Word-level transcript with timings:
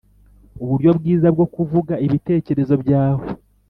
uburyo 0.63 0.89
bwiza 0.99 1.27
bwo 1.35 1.45
kuvuga 1.55 1.93
ibitekerezo 2.05 2.73
byawe 2.83 3.25